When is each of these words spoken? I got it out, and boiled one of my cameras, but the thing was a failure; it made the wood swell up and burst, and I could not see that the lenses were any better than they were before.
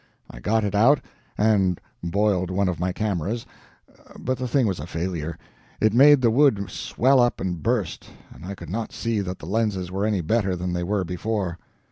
I 0.31 0.39
got 0.39 0.63
it 0.63 0.73
out, 0.73 0.99
and 1.37 1.79
boiled 2.03 2.49
one 2.49 2.67
of 2.67 2.79
my 2.79 2.91
cameras, 2.91 3.45
but 4.19 4.39
the 4.39 4.47
thing 4.47 4.65
was 4.65 4.79
a 4.79 4.87
failure; 4.87 5.37
it 5.79 5.93
made 5.93 6.21
the 6.21 6.31
wood 6.31 6.71
swell 6.71 7.19
up 7.19 7.39
and 7.39 7.61
burst, 7.61 8.09
and 8.33 8.43
I 8.43 8.55
could 8.55 8.71
not 8.71 8.91
see 8.93 9.19
that 9.21 9.37
the 9.37 9.45
lenses 9.45 9.91
were 9.91 10.07
any 10.07 10.21
better 10.21 10.55
than 10.55 10.73
they 10.73 10.81
were 10.81 11.03
before. 11.03 11.59